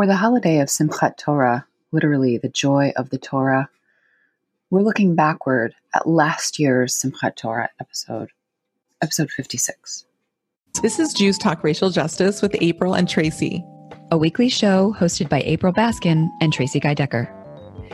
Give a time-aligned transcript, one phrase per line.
[0.00, 3.68] For the holiday of Simchat Torah, literally the joy of the Torah,
[4.70, 8.30] we're looking backward at last year's Simchat Torah episode,
[9.02, 10.06] episode 56.
[10.80, 13.62] This is Jews Talk Racial Justice with April and Tracy,
[14.10, 17.30] a weekly show hosted by April Baskin and Tracy Guy Decker.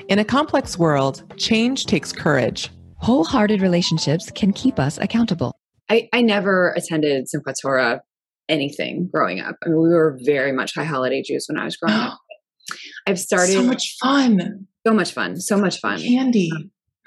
[0.07, 2.70] In a complex world, change takes courage.
[2.98, 5.57] Wholehearted relationships can keep us accountable.
[5.88, 8.02] I, I never attended Simchat Torah
[8.49, 9.57] anything growing up.
[9.65, 12.19] I mean, we were very much high holiday Jews when I was growing up.
[13.07, 16.00] I've started so much fun, so much fun, so much fun.
[16.00, 16.51] Candy.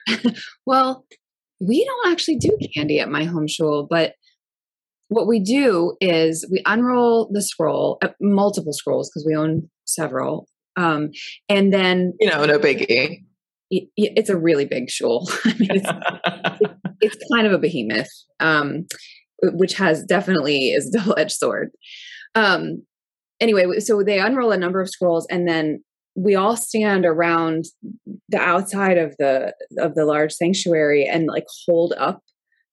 [0.65, 1.05] well,
[1.59, 4.13] we don't actually do candy at my home shul, but
[5.09, 10.47] what we do is we unroll the scroll, uh, multiple scrolls because we own several,
[10.77, 11.09] um,
[11.49, 13.23] and then you know, no biggie.
[13.71, 15.29] It, it's a really big shul.
[15.45, 18.09] I mean, it's, it's, kind of a behemoth.
[18.39, 18.87] Um,
[19.43, 21.71] which has definitely is a double-edged sword.
[22.35, 22.83] Um,
[23.39, 25.83] anyway, so they unroll a number of scrolls, and then
[26.15, 27.65] we all stand around
[28.27, 32.21] the outside of the of the large sanctuary and like hold up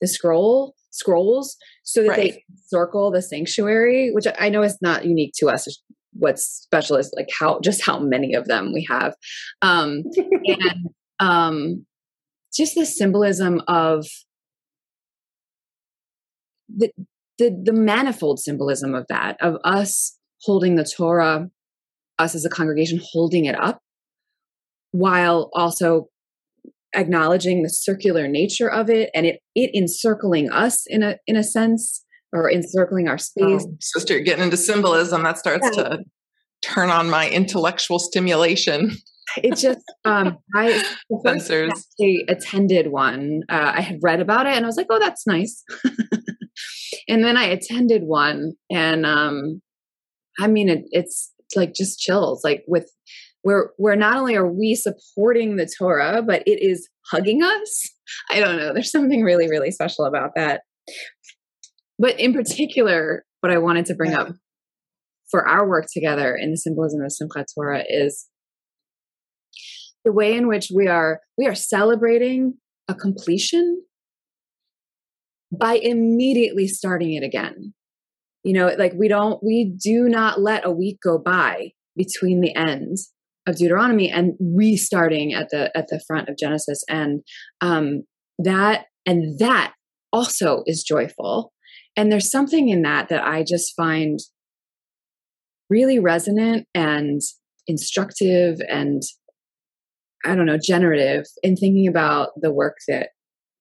[0.01, 2.33] the scroll scrolls so that right.
[2.33, 5.69] they circle the sanctuary, which I know is not unique to us.
[6.13, 9.15] What's special is like how just how many of them we have,
[9.63, 10.89] um, and
[11.21, 11.87] um,
[12.55, 14.07] just the symbolism of
[16.69, 16.91] the,
[17.39, 21.49] the the manifold symbolism of that of us holding the torah
[22.19, 23.81] us as a congregation holding it up
[24.93, 26.09] while also
[26.95, 31.45] acknowledging the circular nature of it and it it encircling us in a in a
[31.45, 33.65] sense or encircling our space.
[33.67, 35.23] oh, sister getting into symbolism.
[35.23, 35.83] That starts yeah.
[35.83, 35.99] to
[36.63, 38.93] turn on my intellectual stimulation.
[39.43, 40.83] It just um i
[41.27, 45.27] actually attended one uh, i had read about it and i was like oh that's
[45.27, 45.65] nice
[47.09, 49.63] and then I attended one, and um,
[50.39, 52.43] I mean, it, it's like just chills.
[52.45, 52.91] Like with
[53.43, 57.91] where where not only are we supporting the Torah, but it is hugging us.
[58.31, 58.73] I don't know.
[58.73, 60.63] There's something really really special about that.
[61.99, 64.29] But in particular, what I wanted to bring up
[65.31, 68.27] for our work together in the symbolism of Simchat Torah is
[70.05, 72.55] the way in which we are we are celebrating
[72.89, 73.83] a completion
[75.59, 77.75] by immediately starting it again.
[78.45, 82.55] You know, like we don't, we do not let a week go by between the
[82.55, 83.13] ends
[83.47, 87.23] of Deuteronomy and restarting at the at the front of Genesis, and
[87.61, 88.03] um,
[88.39, 89.73] that and that
[90.13, 91.53] also is joyful.
[91.97, 94.19] And there's something in that that I just find
[95.71, 97.21] really resonant and
[97.67, 99.03] instructive and
[100.25, 103.11] I don't know, generative in thinking about the work that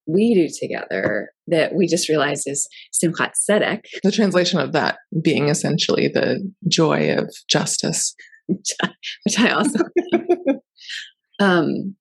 [0.08, 3.82] we do together that we just realized is Simchat Tzedek.
[4.04, 8.16] The translation of that being essentially the joy of justice.
[8.48, 9.80] Which I also
[11.40, 11.96] um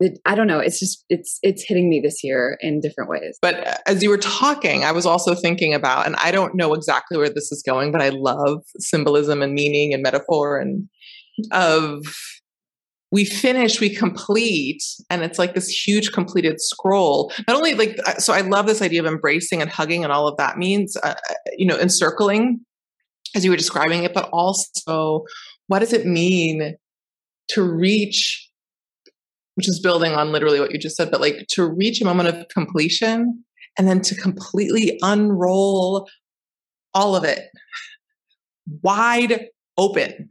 [0.00, 0.60] it, I don't know.
[0.60, 3.36] It's just it's it's hitting me this year in different ways.
[3.42, 6.72] But uh, as you were talking, I was also thinking about, and I don't know
[6.72, 10.88] exactly where this is going, but I love symbolism and meaning and metaphor and
[11.50, 12.04] of
[13.10, 17.32] we finish, we complete, and it's like this huge completed scroll.
[17.46, 20.36] Not only like, so I love this idea of embracing and hugging and all of
[20.36, 22.60] that means, uh, uh, you know, encircling
[23.34, 25.24] as you were describing it, but also
[25.68, 26.76] what does it mean
[27.48, 28.48] to reach,
[29.54, 32.28] which is building on literally what you just said, but like to reach a moment
[32.28, 33.42] of completion
[33.78, 36.08] and then to completely unroll
[36.94, 37.48] all of it
[38.82, 39.46] wide
[39.78, 40.28] open,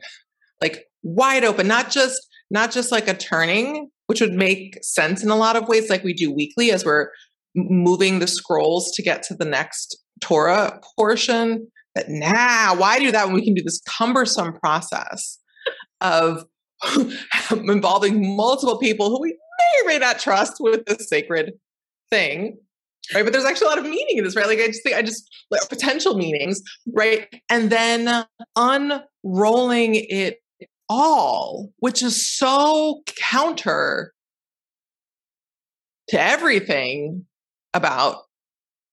[0.62, 5.30] like wide open, not just not just like a turning, which would make sense in
[5.30, 7.10] a lot of ways, like we do weekly as we're
[7.56, 11.68] moving the scrolls to get to the next Torah portion.
[11.96, 15.40] But now, why do that when we can do this cumbersome process
[16.02, 16.46] of
[17.52, 21.54] involving multiple people who we may or may not trust with this sacred
[22.10, 22.58] thing?
[23.14, 23.24] Right.
[23.24, 24.48] But there's actually a lot of meaning in this, right?
[24.48, 26.62] Like I just think I just like potential meanings,
[26.94, 27.28] right?
[27.50, 28.26] And then
[28.58, 30.40] unrolling it
[30.90, 34.14] all, which is so counter
[36.10, 37.26] to everything
[37.74, 38.24] about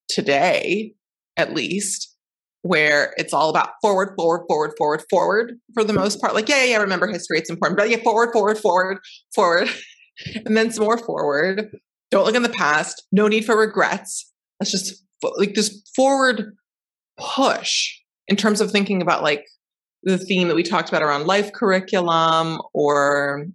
[0.08, 0.94] today,
[1.36, 2.14] at least,
[2.62, 6.34] where it's all about forward, forward, forward, forward, forward for the most part.
[6.34, 8.98] Like, yeah, yeah, remember history, it's important, but yeah, forward, forward, forward,
[9.34, 9.68] forward,
[10.46, 11.70] and then some more forward.
[12.10, 13.02] Don't look in the past.
[13.12, 14.30] No need for regrets.
[14.60, 15.04] Let's just
[15.36, 16.54] like this forward
[17.18, 17.98] push
[18.28, 19.44] in terms of thinking about like
[20.04, 23.46] the theme that we talked about around life curriculum or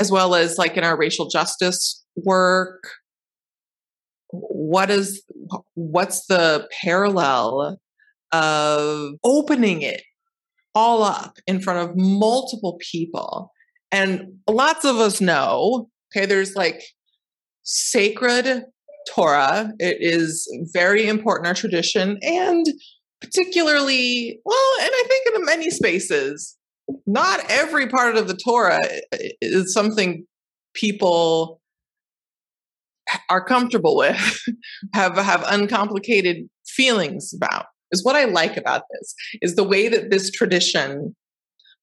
[0.00, 2.82] as well as like in our racial justice work
[4.30, 5.22] what is
[5.74, 7.78] what's the parallel
[8.32, 10.02] of opening it
[10.74, 13.52] all up in front of multiple people.
[13.92, 16.82] And lots of us know, okay, there's like
[17.62, 18.64] sacred
[19.14, 19.72] Torah.
[19.78, 22.66] It is very important our tradition and
[23.24, 26.56] particularly well, and I think in many spaces,
[27.06, 28.80] not every part of the Torah
[29.40, 30.26] is something
[30.74, 31.60] people
[33.28, 34.46] are comfortable with,
[34.94, 37.66] have have uncomplicated feelings about.
[37.92, 41.14] Is what I like about this is the way that this tradition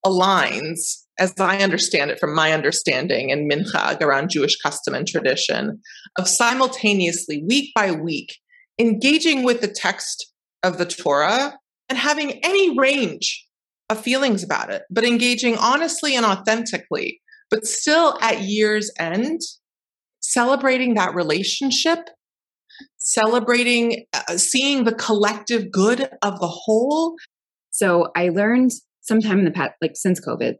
[0.05, 5.79] aligns, as I understand it from my understanding and minhag around Jewish custom and tradition,
[6.17, 8.37] of simultaneously, week by week,
[8.79, 10.30] engaging with the text
[10.63, 11.57] of the Torah
[11.89, 13.45] and having any range
[13.89, 17.19] of feelings about it, but engaging honestly and authentically,
[17.49, 19.41] but still at year's end,
[20.21, 21.99] celebrating that relationship,
[22.97, 27.15] celebrating, uh, seeing the collective good of the whole.
[27.71, 28.71] So I learned
[29.01, 30.53] sometime in the past, like since COVID,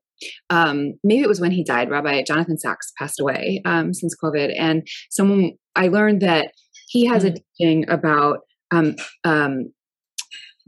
[0.50, 4.54] um, maybe it was when he died, Rabbi Jonathan Sacks passed away um, since COVID.
[4.58, 6.52] And someone, I learned that
[6.90, 8.40] he has a teaching about
[8.72, 9.72] um, um,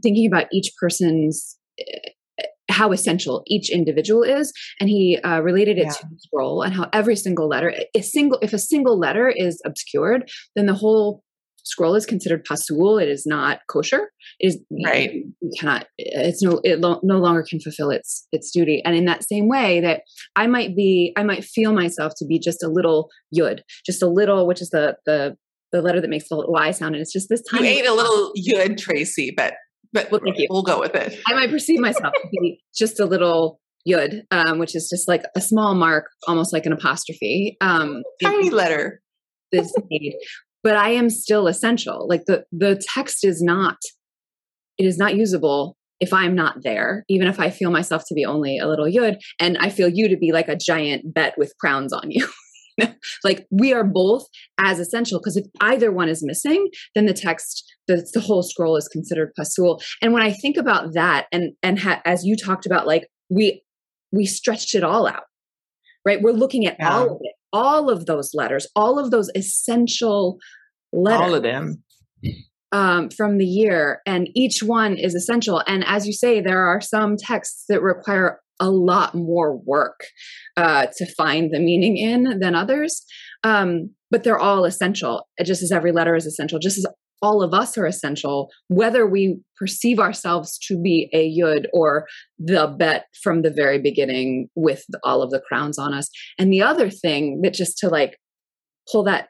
[0.04, 2.10] thinking about each person's eh,
[2.70, 5.92] how essential each individual is and he uh, related it yeah.
[5.92, 9.60] to his role and how every single letter a single if a single letter is
[9.64, 11.22] obscured then the whole
[11.64, 14.10] scroll is considered pasul it is not kosher.
[14.38, 15.12] It is right.
[15.12, 18.82] you cannot it's no it lo- no longer can fulfill its its duty.
[18.84, 20.02] And in that same way that
[20.36, 24.08] i might be i might feel myself to be just a little yud just a
[24.08, 25.36] little which is the the
[25.72, 27.94] the letter that makes the y sound and it's just this time you ate a
[27.94, 29.54] little yud tracy but
[29.94, 30.48] but well, thank you.
[30.50, 31.18] we'll go with it.
[31.26, 35.22] I might perceive myself to be just a little yud, um, which is just like
[35.36, 37.56] a small mark, almost like an apostrophe.
[37.60, 39.00] Um, Tiny letter.
[39.52, 39.72] This
[40.64, 42.08] but I am still essential.
[42.08, 43.76] Like the the text is not,
[44.78, 48.24] it is not usable if I'm not there, even if I feel myself to be
[48.24, 51.54] only a little yud, and I feel you to be like a giant bet with
[51.60, 52.26] crowns on you.
[53.24, 54.26] like we are both
[54.58, 58.76] as essential because if either one is missing, then the text, the, the whole scroll
[58.76, 59.80] is considered pasul.
[60.02, 63.62] And when I think about that, and and ha- as you talked about, like we
[64.12, 65.24] we stretched it all out,
[66.04, 66.22] right?
[66.22, 66.92] We're looking at yeah.
[66.92, 70.38] all of it, all of those letters, all of those essential
[70.92, 71.82] letters, all of them.
[72.72, 75.62] Um, from the year, and each one is essential.
[75.68, 80.00] And as you say, there are some texts that require a lot more work
[80.56, 83.04] uh, to find the meaning in than others.
[83.42, 86.86] Um, but they're all essential, just as every letter is essential, just as
[87.20, 92.06] all of us are essential, whether we perceive ourselves to be a yud or
[92.38, 96.08] the bet from the very beginning with all of the crowns on us.
[96.38, 98.18] And the other thing that just to like
[98.92, 99.28] pull that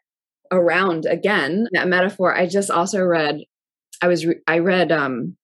[0.52, 3.38] around again, that metaphor, I just also read,
[4.02, 5.36] I was, re- I read, um,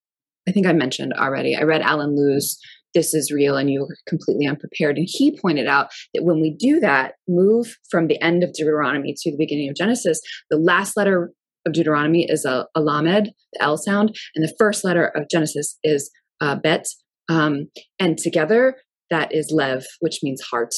[0.49, 2.59] I think I mentioned already, I read Alan Lew's
[2.95, 4.97] this is real and you're completely unprepared.
[4.97, 9.15] And he pointed out that when we do that, move from the end of Deuteronomy
[9.17, 10.21] to the beginning of Genesis,
[10.51, 11.33] the last letter
[11.67, 15.79] of Deuteronomy is a, a lamed, the L sound, and the first letter of Genesis
[15.83, 16.11] is
[16.41, 16.87] a bet.
[17.29, 18.77] Um, and together,
[19.11, 20.75] that is lev, which means heart.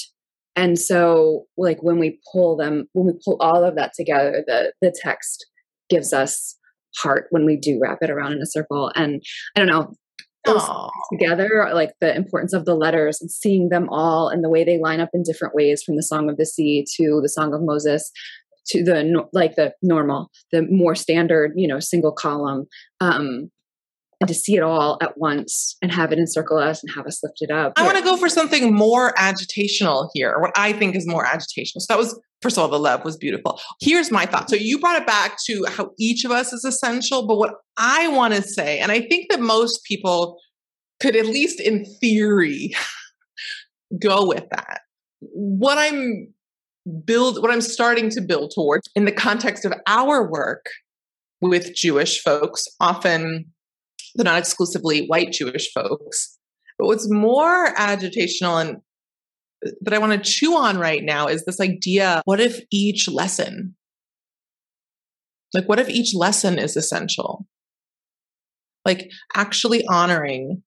[0.54, 4.72] And so, like when we pull them, when we pull all of that together, the
[4.82, 5.46] the text
[5.88, 6.58] gives us
[6.96, 8.90] heart when we do wrap it around in a circle.
[8.94, 9.22] And
[9.56, 9.94] I don't know,
[10.44, 10.68] those
[11.12, 14.78] together, like the importance of the letters and seeing them all and the way they
[14.78, 17.62] line up in different ways from the Song of the Sea to the Song of
[17.62, 18.10] Moses
[18.66, 22.66] to the like the normal, the more standard, you know, single column.
[23.00, 23.50] Um,
[24.22, 27.20] and to see it all at once and have it encircle us and have us
[27.24, 27.72] lifted up.
[27.74, 31.80] I want to go for something more agitational here, what I think is more agitational.
[31.80, 33.60] So that was first of all, the love was beautiful.
[33.80, 34.48] Here's my thought.
[34.48, 38.06] So you brought it back to how each of us is essential, but what I
[38.08, 40.38] want to say, and I think that most people
[41.00, 42.76] could at least in theory
[43.98, 44.82] go with that.
[45.18, 46.32] What I'm
[47.04, 50.66] build what I'm starting to build towards in the context of our work
[51.40, 53.52] with Jewish folks, often
[54.14, 56.38] they're not exclusively white Jewish folks.
[56.78, 58.76] But what's more agitational and
[59.80, 63.76] that I want to chew on right now is this idea what if each lesson,
[65.54, 67.46] like, what if each lesson is essential?
[68.84, 70.62] Like, actually honoring.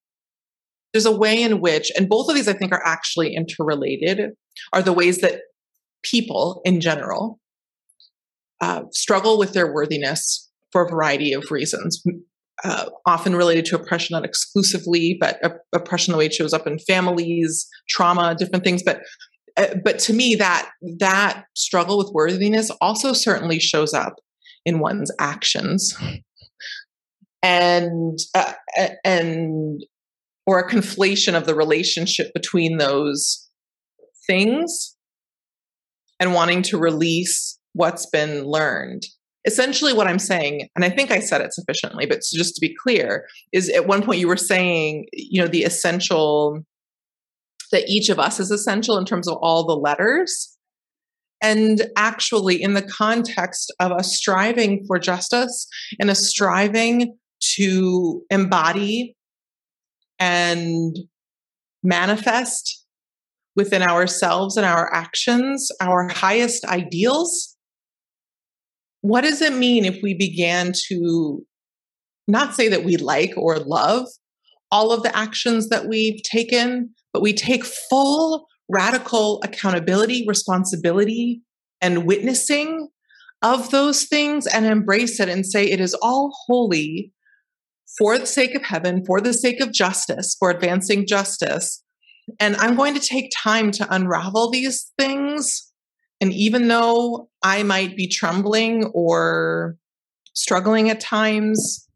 [0.94, 4.32] There's a way in which, and both of these I think are actually interrelated,
[4.72, 5.42] are the ways that
[6.04, 7.42] people in general
[8.62, 12.02] uh, struggle with their worthiness for a variety of reasons
[12.64, 15.40] uh, often related to oppression, not exclusively, but
[15.74, 18.82] oppression the way it shows up in families, trauma, different things.
[18.84, 19.02] But
[19.58, 20.70] uh, but to me, that
[21.00, 24.16] that struggle with worthiness also certainly shows up
[24.66, 25.96] in one's actions,
[27.42, 28.54] and uh,
[29.04, 29.84] and
[30.46, 33.50] or a conflation of the relationship between those
[34.28, 34.96] things
[36.20, 39.06] and wanting to release what's been learned.
[39.46, 42.76] Essentially, what I'm saying, and I think I said it sufficiently, but just to be
[42.76, 46.64] clear, is at one point you were saying, you know, the essential
[47.72, 50.56] that each of us is essential in terms of all the letters.
[51.42, 55.68] And actually, in the context of a striving for justice
[56.00, 57.18] and a striving
[57.56, 59.16] to embody
[60.18, 60.98] and
[61.84, 62.86] manifest
[63.56, 67.55] within ourselves and our actions our highest ideals,
[69.08, 71.46] what does it mean if we began to
[72.28, 74.08] not say that we like or love
[74.72, 81.42] all of the actions that we've taken, but we take full radical accountability, responsibility,
[81.82, 82.90] and witnessing
[83.44, 87.14] of those things and embrace it and say it is all holy
[88.00, 91.84] for the sake of heaven, for the sake of justice, for advancing justice.
[92.40, 95.72] And I'm going to take time to unravel these things.
[96.22, 99.76] And even though I might be trembling or
[100.34, 101.88] struggling at times,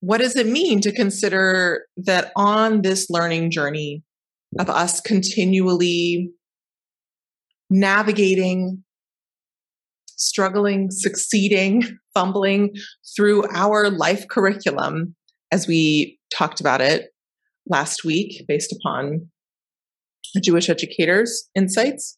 [0.00, 4.02] what does it mean to consider that on this learning journey
[4.58, 6.30] of us continually
[7.70, 8.84] navigating,
[10.06, 12.74] struggling, succeeding, fumbling
[13.16, 15.14] through our life curriculum,
[15.52, 17.10] as we talked about it
[17.66, 19.28] last week, based upon
[20.42, 22.17] Jewish educators' insights.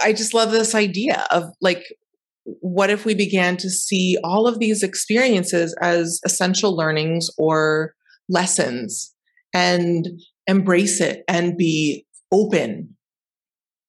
[0.00, 1.84] I just love this idea of like,
[2.44, 7.94] what if we began to see all of these experiences as essential learnings or
[8.28, 9.14] lessons
[9.54, 10.08] and
[10.46, 12.96] embrace it and be open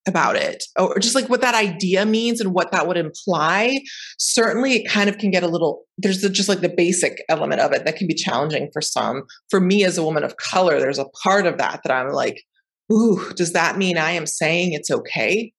[0.08, 0.64] about it?
[0.78, 3.80] Or just like what that idea means and what that would imply
[4.20, 7.72] certainly it kind of can get a little there's just like the basic element of
[7.72, 9.24] it that can be challenging for some.
[9.50, 12.44] For me as a woman of color there's a part of that that i'm like
[12.92, 15.54] ooh does that mean i am saying it's okay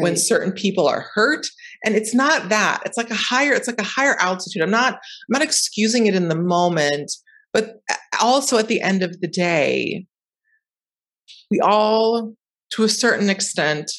[0.00, 0.04] right.
[0.04, 1.46] when certain people are hurt
[1.84, 4.94] and it's not that it's like a higher it's like a higher altitude i'm not
[4.94, 7.10] i'm not excusing it in the moment
[7.52, 10.06] but uh, also at the end of the day
[11.50, 12.34] we all
[12.72, 13.90] to a certain extent,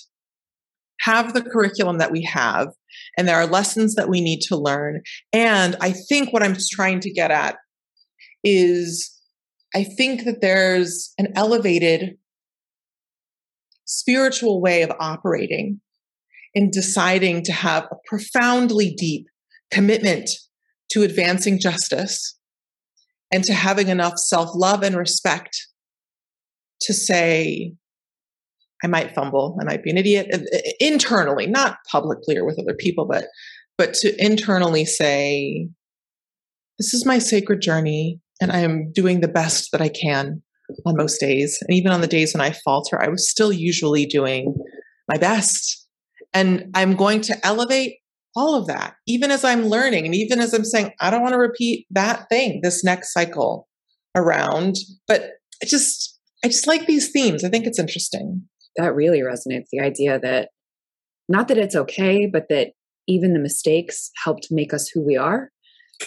[1.01, 2.69] have the curriculum that we have,
[3.17, 5.01] and there are lessons that we need to learn.
[5.33, 7.57] And I think what I'm trying to get at
[8.43, 9.11] is
[9.75, 12.17] I think that there's an elevated
[13.85, 15.81] spiritual way of operating
[16.53, 19.27] in deciding to have a profoundly deep
[19.71, 20.29] commitment
[20.89, 22.37] to advancing justice
[23.31, 25.67] and to having enough self love and respect
[26.81, 27.73] to say,
[28.83, 30.39] I might fumble, I might be an idiot uh,
[30.79, 33.27] internally, not publicly or with other people, but
[33.77, 35.69] but to internally say,
[36.77, 40.41] this is my sacred journey and I am doing the best that I can
[40.85, 41.57] on most days.
[41.61, 44.55] And even on the days when I falter, I was still usually doing
[45.07, 45.80] my best.
[46.33, 47.95] And I'm going to elevate
[48.35, 51.33] all of that, even as I'm learning and even as I'm saying, I don't want
[51.33, 53.67] to repeat that thing this next cycle
[54.15, 54.75] around.
[55.07, 57.43] But I just I just like these themes.
[57.43, 58.43] I think it's interesting
[58.77, 60.49] that really resonates the idea that
[61.27, 62.69] not that it's okay, but that
[63.07, 65.49] even the mistakes helped make us who we are.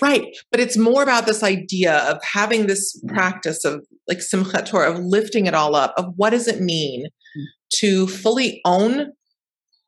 [0.03, 0.25] Right.
[0.51, 4.99] But it's more about this idea of having this practice of like Simchat Torah, of
[4.99, 7.45] lifting it all up, of what does it mean mm.
[7.77, 9.13] to fully own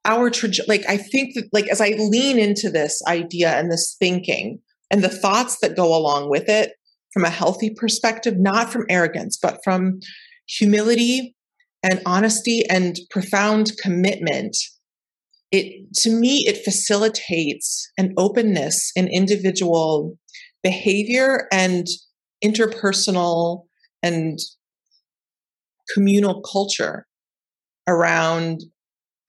[0.06, 0.78] our trajectory.
[0.78, 4.60] Like, I think that, like, as I lean into this idea and this thinking
[4.90, 6.72] and the thoughts that go along with it
[7.12, 10.00] from a healthy perspective, not from arrogance, but from
[10.48, 11.34] humility
[11.82, 14.56] and honesty and profound commitment
[15.52, 20.18] it to me it facilitates an openness in individual
[20.62, 21.86] behavior and
[22.44, 23.64] interpersonal
[24.02, 24.38] and
[25.94, 27.06] communal culture
[27.86, 28.60] around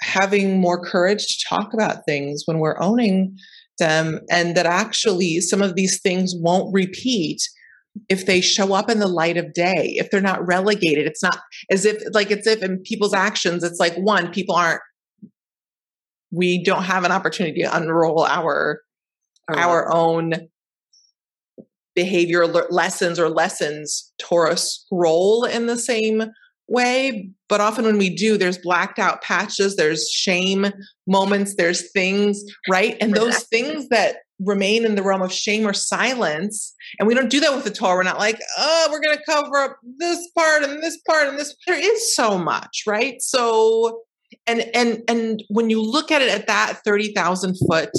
[0.02, 3.36] having more courage to talk about things when we're owning
[3.80, 7.42] them and that actually some of these things won't repeat
[8.10, 11.40] if they show up in the light of day, if they're not relegated, it's not
[11.72, 14.82] as if like it's if in people's actions, it's like one, people aren't
[16.32, 18.82] we don't have an opportunity to unroll our
[19.50, 19.58] oh.
[19.58, 20.34] our own
[21.96, 26.26] behavior lessons or lessons Torah scroll in the same
[26.68, 27.30] way.
[27.50, 30.68] But often when we do, there's blacked out patches, there's shame
[31.08, 32.98] moments, there's things, right?
[33.00, 36.74] And those things that remain in the realm of shame or silence.
[37.00, 37.98] And we don't do that with the Torah.
[37.98, 41.40] We're not like, oh, we're going to cover up this part and this part and
[41.40, 41.56] this.
[41.66, 43.22] There is so much, right?
[43.22, 44.02] So,
[44.46, 47.92] and and and when you look at it at that thirty thousand foot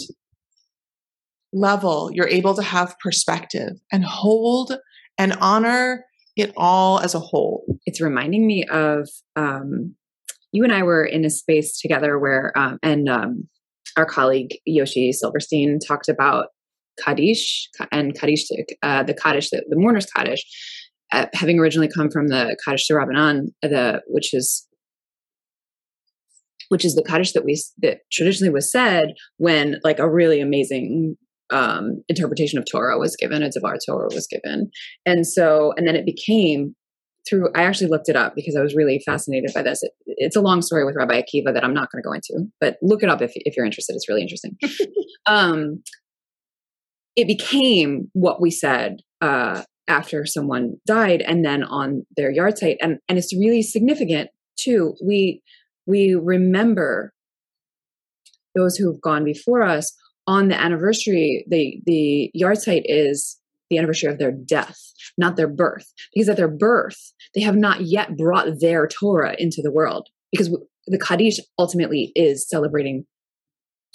[1.53, 4.77] level, you're able to have perspective and hold
[5.17, 6.05] and honor
[6.39, 7.65] it all as a whole.
[7.87, 9.95] It's reminding me of um,
[10.53, 13.49] you and I were in a space together where, um, and um,
[13.97, 16.47] our colleague Yoshi Silverstein talked about
[17.03, 18.49] Kaddish and Kaddish,
[18.83, 20.45] uh, the Kaddish, the, the mourner's Kaddish,
[21.13, 24.67] uh, having originally come from the Kaddish de Rabbanan, the which is
[26.69, 31.17] which is the Kaddish that we that traditionally was said when like a really amazing
[31.51, 34.71] um, interpretation of Torah was given, a Devar Torah was given,
[35.07, 36.75] and so and then it became
[37.29, 37.49] through.
[37.55, 39.83] I actually looked it up because I was really fascinated by this.
[39.83, 42.51] It, it's a long story with Rabbi Akiva that I'm not going to go into,
[42.61, 43.95] but look it up if if you're interested.
[43.95, 44.57] It's really interesting.
[45.27, 45.83] um,
[47.17, 52.77] it became what we said uh, after someone died, and then on their yahrzeit.
[52.81, 54.95] and and it's really significant too.
[55.05, 55.43] We
[55.87, 57.13] we remember
[58.55, 59.95] those who have gone before us
[60.29, 63.37] on the anniversary the the yahrzeit is
[63.69, 64.79] the anniversary of their death
[65.19, 65.93] not their birth.
[66.15, 70.09] Because at their birth they have not yet brought their torah into the world.
[70.33, 70.49] Because
[70.87, 73.05] the kaddish ultimately is celebrating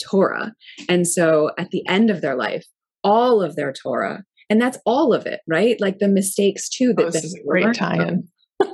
[0.04, 0.54] torah.
[0.90, 2.66] And so at the end of their life
[3.04, 5.80] all of their torah and that's all of it right?
[5.80, 8.28] Like the mistakes too oh, that oh, this is a great tie-in.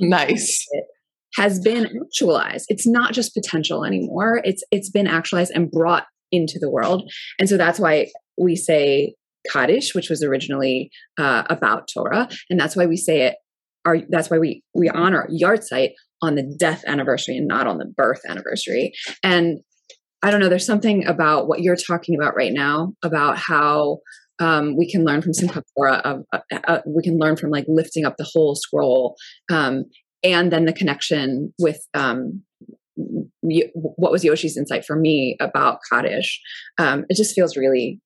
[0.00, 0.66] nice.
[1.36, 2.66] has been actualized.
[2.68, 4.40] It's not just potential anymore.
[4.44, 7.10] It's it's been actualized and brought into the world.
[7.38, 9.14] And so that's why we say
[9.50, 13.36] Kaddish, which was originally uh, about Torah, and that's why we say it.
[13.86, 15.90] Our, that's why we we honor yahrzeit
[16.22, 18.92] on the death anniversary and not on the birth anniversary.
[19.22, 19.58] And
[20.22, 20.48] I don't know.
[20.48, 23.98] There's something about what you're talking about right now about how
[24.38, 26.00] um, we can learn from Simchat Torah.
[26.04, 29.16] Of, uh, uh, we can learn from like lifting up the whole scroll
[29.52, 29.84] um,
[30.22, 32.42] and then the connection with um,
[33.74, 36.40] what was Yoshi's insight for me about Kaddish.
[36.78, 38.00] Um, it just feels really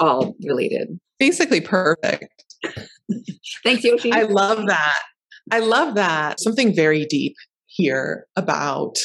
[0.00, 0.98] all related.
[1.18, 2.26] Basically, perfect.
[3.62, 4.12] Thanks, Yoshi.
[4.12, 4.98] I love that.
[5.50, 6.40] I love that.
[6.40, 7.34] Something very deep
[7.66, 8.96] here about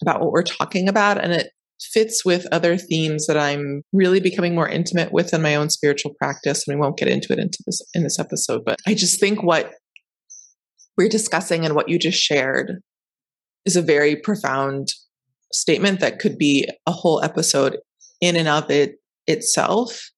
[0.00, 4.54] about what we're talking about, and it fits with other themes that I'm really becoming
[4.54, 6.66] more intimate with in my own spiritual practice.
[6.66, 9.42] And we won't get into it into this in this episode, but I just think
[9.42, 9.72] what
[10.96, 12.80] we're discussing and what you just shared
[13.68, 14.88] is a very profound
[15.52, 17.76] statement that could be a whole episode
[18.18, 20.10] in and of it itself.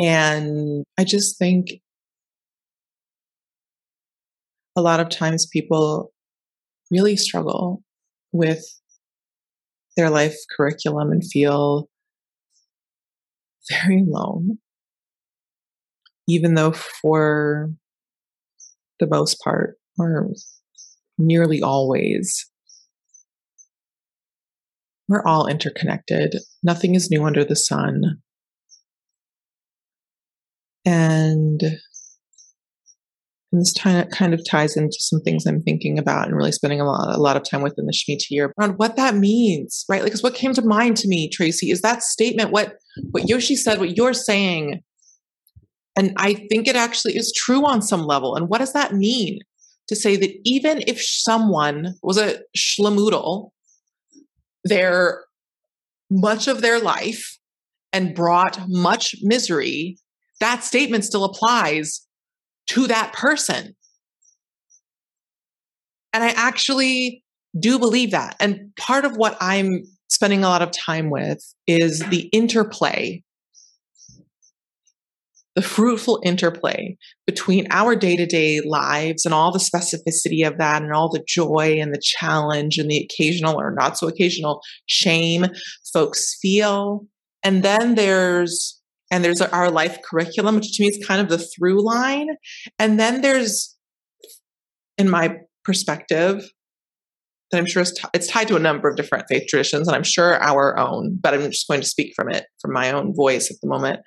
[0.00, 1.72] And I just think
[4.76, 6.12] a lot of times people
[6.92, 7.82] really struggle
[8.30, 8.64] with
[9.96, 11.88] their life curriculum and feel
[13.68, 14.58] very alone.
[16.28, 17.70] Even though, for
[19.00, 20.30] the most part, or
[21.18, 22.48] nearly always,
[25.08, 26.36] we're all interconnected.
[26.62, 28.20] Nothing is new under the sun.
[30.84, 31.60] And,
[33.50, 37.16] this kind of ties into some things I'm thinking about and really spending a lot,
[37.16, 40.04] a lot of time within the Shemitah year around what that means, right?
[40.04, 42.76] Because what came to mind to me, Tracy, is that statement, what,
[43.10, 44.82] what Yoshi said, what you're saying.
[45.96, 48.36] And I think it actually is true on some level.
[48.36, 49.38] And what does that mean?
[49.88, 53.50] to say that even if someone was a schlamoodle,
[54.68, 55.24] their
[56.10, 57.38] much of their life
[57.92, 59.98] and brought much misery,
[60.40, 62.06] that statement still applies
[62.68, 63.74] to that person.
[66.12, 67.22] And I actually
[67.58, 68.36] do believe that.
[68.40, 73.22] And part of what I'm spending a lot of time with is the interplay
[75.58, 80.82] the fruitful interplay between our day to day lives and all the specificity of that
[80.82, 85.46] and all the joy and the challenge and the occasional or not so occasional shame
[85.92, 87.04] folks feel.
[87.42, 91.38] And then there's and there's our life curriculum, which to me is kind of the
[91.38, 92.28] through line.
[92.78, 93.76] And then there's,
[94.96, 96.48] in my perspective,
[97.50, 99.96] that I'm sure it's, t- it's tied to a number of different faith traditions, and
[99.96, 103.12] I'm sure our own, but I'm just going to speak from it, from my own
[103.12, 104.00] voice at the moment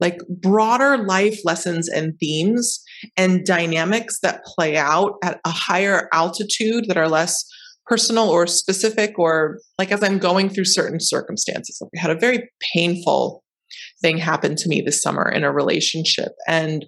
[0.00, 2.82] like broader life lessons and themes
[3.16, 7.44] and dynamics that play out at a higher altitude that are less
[7.86, 11.78] personal or specific or like as I'm going through certain circumstances.
[11.80, 13.42] Like I had a very painful
[14.02, 16.86] thing happen to me this summer in a relationship and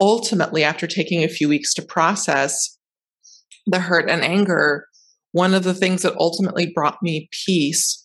[0.00, 2.78] ultimately after taking a few weeks to process
[3.66, 4.86] the hurt and anger
[5.32, 8.01] one of the things that ultimately brought me peace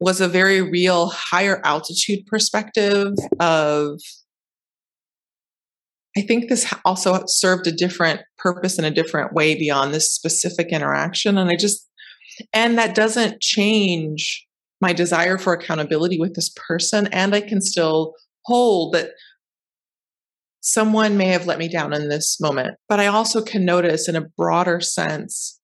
[0.00, 4.00] was a very real higher altitude perspective of
[6.16, 10.68] I think this also served a different purpose in a different way beyond this specific
[10.68, 11.36] interaction.
[11.36, 11.86] And I just,
[12.54, 14.46] and that doesn't change
[14.80, 19.10] my desire for accountability with this person, and I can still hold that
[20.60, 22.76] someone may have let me down in this moment.
[22.88, 25.60] But I also can notice in a broader sense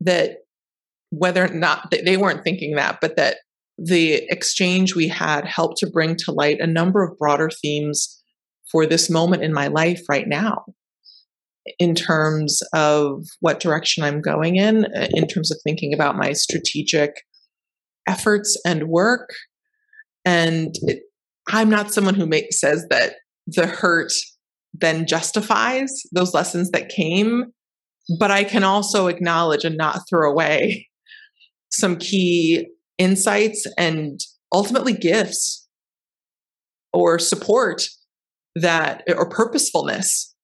[0.00, 0.38] that
[1.18, 3.38] whether or not they weren't thinking that, but that
[3.78, 8.22] the exchange we had helped to bring to light a number of broader themes
[8.70, 10.64] for this moment in my life right now
[11.78, 16.32] in terms of what direction I'm going in, uh, in terms of thinking about my
[16.32, 17.22] strategic
[18.06, 19.30] efforts and work.
[20.24, 21.02] And it,
[21.48, 23.14] I'm not someone who make, says that
[23.46, 24.12] the hurt
[24.72, 27.52] then justifies those lessons that came,
[28.18, 30.88] but I can also acknowledge and not throw away
[31.78, 32.66] some key
[32.98, 34.20] insights and
[34.52, 35.68] ultimately gifts
[36.92, 37.82] or support
[38.54, 40.34] that or purposefulness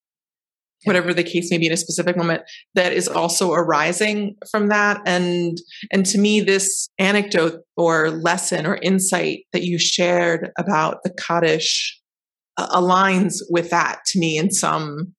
[0.85, 2.43] whatever the case may be in a specific moment
[2.75, 5.01] that is also arising from that.
[5.07, 5.59] And
[5.93, 11.99] and to me this anecdote or lesson or insight that you shared about the kaddish
[12.57, 15.15] uh, aligns with that to me in some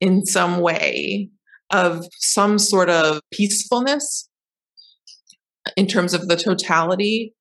[0.00, 1.30] in some way
[1.72, 4.28] of some sort of peacefulness
[5.76, 7.34] in terms of the totality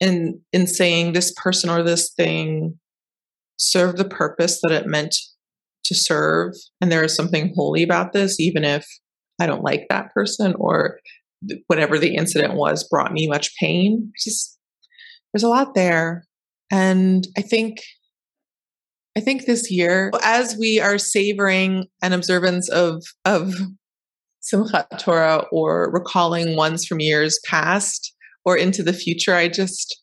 [0.00, 2.78] in in saying this person or this thing
[3.58, 5.14] served the purpose that it meant
[5.84, 8.86] to serve and there is something holy about this even if
[9.40, 10.98] i don't like that person or
[11.66, 14.58] whatever the incident was brought me much pain just
[15.32, 16.24] there's a lot there.
[16.70, 17.78] And i think
[19.16, 23.52] i think this year as we are savoring an observance of of
[24.42, 30.02] simchat torah or recalling ones from years past or into the future i just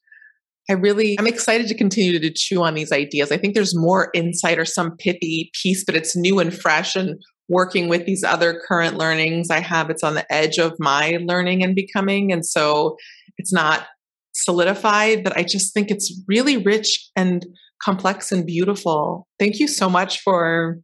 [0.70, 3.32] I really, I'm excited to continue to chew on these ideas.
[3.32, 6.96] I think there's more insight or some pithy piece, but it's new and fresh.
[6.96, 11.18] And working with these other current learnings I have, it's on the edge of my
[11.26, 12.32] learning and becoming.
[12.32, 12.98] And so
[13.38, 13.88] it's not
[14.34, 17.48] solidified, but I just think it's really rich and
[17.84, 19.28] complex and beautiful.
[19.40, 20.78] Thank you so much for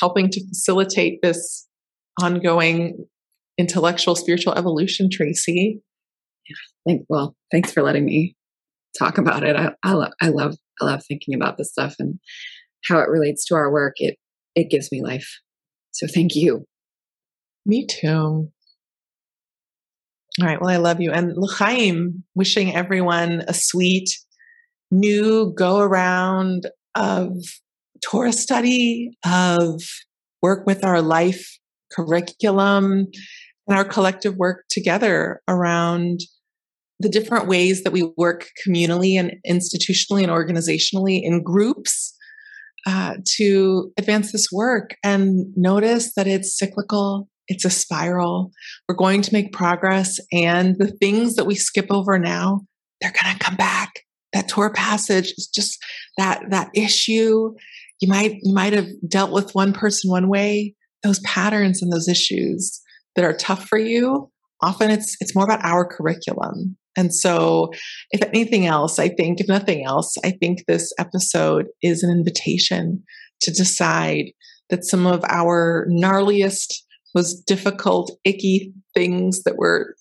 [0.00, 1.68] helping to facilitate this
[2.22, 3.06] ongoing
[3.58, 5.80] intellectual spiritual evolution, Tracy.
[6.86, 8.34] Thank, well, thanks for letting me
[8.98, 9.54] talk about it.
[9.56, 12.18] I, I, lo- I love, I love thinking about this stuff and
[12.88, 13.94] how it relates to our work.
[13.98, 14.16] It,
[14.54, 15.40] it gives me life.
[15.92, 16.64] So thank you.
[17.66, 18.50] Me too.
[20.40, 20.60] All right.
[20.60, 21.10] Well, I love you.
[21.10, 24.08] And L'chaim, wishing everyone a sweet
[24.90, 27.32] new go around of
[28.02, 29.82] Torah study, of
[30.42, 31.58] work with our life
[31.92, 33.06] curriculum,
[33.66, 36.20] and our collective work together around
[36.98, 42.14] the different ways that we work communally and institutionally and organizationally in groups
[42.86, 44.96] uh, to advance this work.
[45.02, 48.52] And notice that it's cyclical it's a spiral.
[48.88, 52.60] We're going to make progress and the things that we skip over now
[53.00, 54.04] they're going to come back.
[54.32, 55.82] That torah passage is just
[56.18, 57.54] that that issue
[58.00, 60.74] you might you might have dealt with one person one way.
[61.02, 62.80] Those patterns and those issues
[63.16, 64.30] that are tough for you
[64.62, 66.76] often it's it's more about our curriculum.
[66.96, 67.70] And so,
[68.10, 73.04] if anything else, I think, if nothing else, I think this episode is an invitation
[73.42, 74.32] to decide
[74.70, 76.74] that some of our gnarliest,
[77.14, 79.94] most difficult, icky things that we're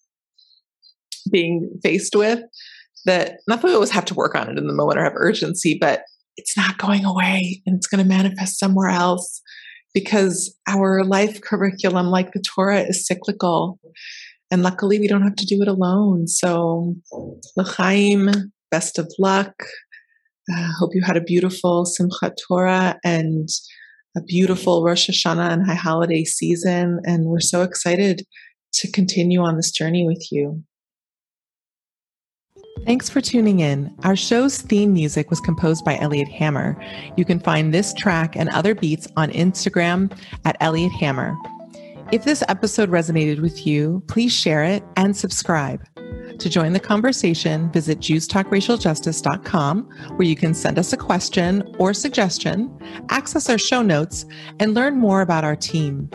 [1.32, 2.40] being faced with,
[3.06, 5.14] that not that we always have to work on it in the moment or have
[5.16, 6.02] urgency, but
[6.38, 9.42] it's not going away and it's going to manifest somewhere else
[9.94, 13.80] because our life curriculum, like the Torah, is cyclical.
[14.52, 16.28] And luckily, we don't have to do it alone.
[16.28, 16.96] So,
[17.56, 19.54] L'chaim, best of luck.
[20.52, 23.48] Uh, hope you had a beautiful Simchat Torah and
[24.18, 27.00] a beautiful Rosh Hashanah and High Holiday season.
[27.04, 28.24] And we're so excited
[28.74, 30.64] to continue on this journey with you.
[32.86, 33.96] Thanks for tuning in.
[34.04, 36.82] Our show's theme music was composed by Elliot Hammer.
[37.18, 40.12] You can find this track and other beats on Instagram
[40.46, 41.38] at Elliot Hammer.
[42.12, 45.86] If this episode resonated with you, please share it and subscribe.
[46.40, 49.84] To join the conversation, visit JewsTalkRacialJustice.com,
[50.16, 52.76] where you can send us a question or suggestion,
[53.10, 54.26] access our show notes,
[54.60, 56.10] and learn more about our team.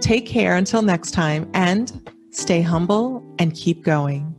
[0.00, 4.35] Take care until next time, and stay humble and keep going.